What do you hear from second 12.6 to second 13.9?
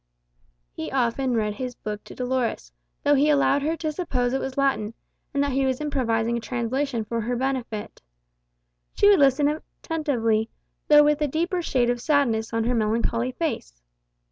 her melancholy face.